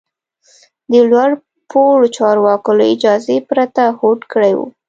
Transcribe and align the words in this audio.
د 0.91 0.93
لوړ 1.09 1.31
پوړو 1.69 2.07
چارواکو 2.17 2.71
له 2.79 2.85
اجازې 2.93 3.37
پرته 3.49 3.81
هوډ 3.97 4.19
کړی 4.33 4.53
و. 4.57 4.61